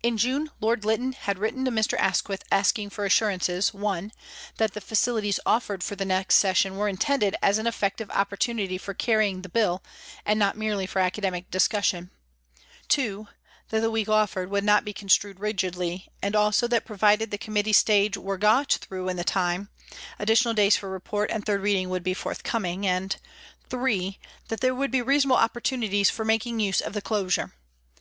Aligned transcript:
In 0.00 0.16
June 0.16 0.52
Lord 0.60 0.84
Lytton 0.84 1.10
had 1.12 1.36
written 1.40 1.64
to 1.64 1.72
Mr. 1.72 1.98
Asquith 1.98 2.44
asking 2.52 2.90
for 2.90 3.04
assurances 3.04 3.74
(1) 3.74 4.12
that 4.58 4.74
the 4.74 4.80
facilities 4.80 5.40
offered 5.44 5.82
for 5.82 5.96
next 5.96 6.36
Session 6.36 6.76
were 6.76 6.86
intended 6.86 7.34
as 7.42 7.58
an 7.58 7.66
effective 7.66 8.08
opportunity 8.12 8.78
for 8.78 8.94
carrying 8.94 9.42
the 9.42 9.48
Bill, 9.48 9.82
and 10.24 10.38
not 10.38 10.56
merely 10.56 10.86
for 10.86 11.00
academic 11.00 11.50
discussion; 11.50 12.12
(2) 12.86 13.26
that 13.70 13.80
the 13.80 13.90
week 13.90 14.08
offered 14.08 14.50
would 14.50 14.62
not 14.62 14.84
be 14.84 14.92
construed 14.92 15.40
rigidly, 15.40 16.06
and 16.22 16.36
also 16.36 16.68
that 16.68 16.84
pro 16.86 16.96
vided 16.96 17.30
the 17.30 17.36
Committee 17.36 17.72
stage 17.72 18.16
were 18.16 18.38
got 18.38 18.74
through 18.74 19.08
in 19.08 19.16
the 19.16 19.24
time, 19.24 19.68
additional 20.20 20.54
days 20.54 20.76
for 20.76 20.88
report 20.88 21.28
and 21.28 21.44
third 21.44 21.60
reading 21.60 21.90
would 21.90 22.04
be 22.04 22.14
forthcoming; 22.14 22.86
and 22.86 23.16
(3) 23.68 24.20
that 24.46 24.60
there 24.60 24.76
would 24.76 24.92
be 24.92 25.02
reasonable 25.02 25.34
opportunities 25.36 26.08
for 26.08 26.24
making 26.24 26.60
use 26.60 26.80
of 26.80 26.92
the 26.92 27.02
closure. 27.02 27.52